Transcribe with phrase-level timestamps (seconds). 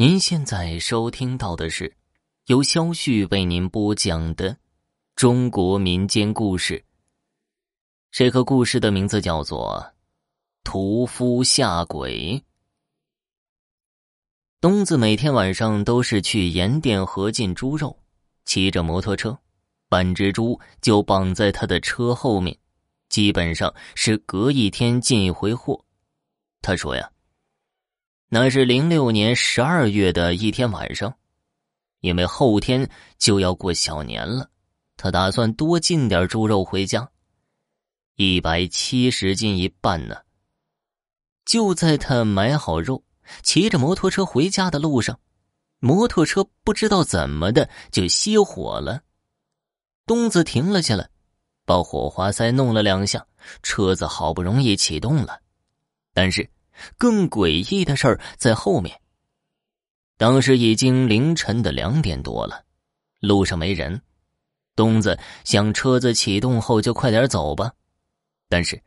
[0.00, 1.92] 您现在收听到的是
[2.46, 4.56] 由肖旭为您播讲的
[5.16, 6.84] 中国民间故事。
[8.12, 9.84] 这个故事的名字叫做
[10.62, 12.40] 《屠夫下鬼》。
[14.60, 17.98] 东子每天晚上都是去盐店河进猪肉，
[18.44, 19.36] 骑着摩托车，
[19.88, 22.56] 半只猪就绑在他的车后面，
[23.08, 25.84] 基本上是隔一天进一回货。
[26.62, 27.10] 他说呀。
[28.30, 31.14] 那是零六年十二月的一天晚上，
[32.00, 34.50] 因为后天就要过小年了，
[34.98, 37.08] 他打算多进点猪肉回家。
[38.16, 40.14] 一百七十斤一半呢。
[41.46, 43.02] 就在他买好肉，
[43.42, 45.18] 骑着摩托车回家的路上，
[45.78, 49.00] 摩托车不知道怎么的就熄火了。
[50.04, 51.08] 东子停了下来，
[51.64, 53.26] 把火花塞弄了两下，
[53.62, 55.40] 车子好不容易启动了，
[56.12, 56.46] 但是。
[56.96, 59.00] 更诡异的事儿在后面。
[60.16, 62.64] 当时已经凌晨的两点多了，
[63.20, 64.02] 路上没人。
[64.74, 67.72] 东子想车子启动后就快点走吧，
[68.48, 68.80] 但是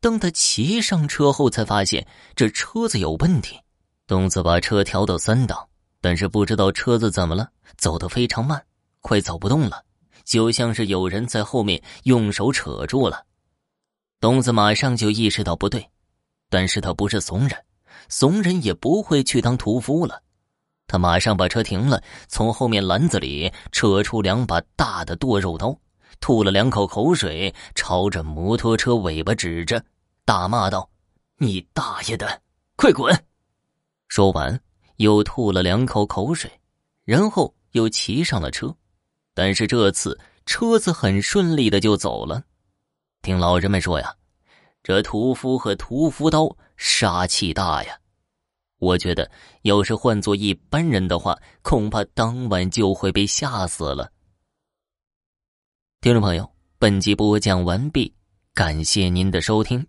[0.00, 3.58] 当他骑上车后，才发现这车子有问题。
[4.06, 5.68] 东子把车调到三档，
[6.00, 8.64] 但是不知道车子怎么了，走得非常慢，
[9.00, 9.84] 快走不动了，
[10.24, 13.24] 就像是有人在后面用手扯住了。
[14.20, 15.88] 东子马上就意识到不对。
[16.56, 17.64] 但是他不是怂人，
[18.08, 20.22] 怂人也不会去当屠夫了。
[20.86, 25.78] 他马上把车停了，从后面篮子里扯出两把大的剁肉刀，
[26.18, 29.84] 吐了两口口水，朝着摩托车尾巴指着，
[30.24, 30.88] 大骂道
[31.36, 32.40] ：“你大爷的，
[32.74, 33.14] 快滚！”
[34.08, 34.58] 说完，
[34.96, 36.50] 又吐了两口口水，
[37.04, 38.74] 然后又骑上了车。
[39.34, 42.42] 但是这次车子很顺利的就走了。
[43.20, 44.10] 听老人们说呀。
[44.86, 47.98] 这屠夫和屠夫刀杀气大呀！
[48.78, 49.28] 我觉得，
[49.62, 54.12] 要是换做一般人的话，恐怕当晚就会被吓死了。
[56.00, 56.48] 听众朋友，
[56.78, 58.14] 本集播讲完毕，
[58.54, 59.84] 感谢您的收听。